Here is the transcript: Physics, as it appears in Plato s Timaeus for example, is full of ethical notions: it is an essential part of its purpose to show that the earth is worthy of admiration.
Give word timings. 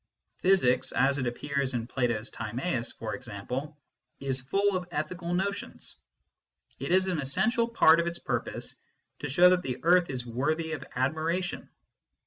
Physics, 0.39 0.91
as 0.93 1.19
it 1.19 1.27
appears 1.27 1.75
in 1.75 1.85
Plato 1.85 2.15
s 2.17 2.31
Timaeus 2.31 2.91
for 2.91 3.13
example, 3.13 3.77
is 4.19 4.41
full 4.41 4.75
of 4.75 4.87
ethical 4.89 5.31
notions: 5.35 5.95
it 6.79 6.91
is 6.91 7.07
an 7.07 7.21
essential 7.21 7.67
part 7.67 7.99
of 7.99 8.07
its 8.07 8.17
purpose 8.17 8.77
to 9.19 9.29
show 9.29 9.51
that 9.51 9.61
the 9.61 9.77
earth 9.83 10.09
is 10.09 10.25
worthy 10.25 10.71
of 10.71 10.83
admiration. 10.95 11.69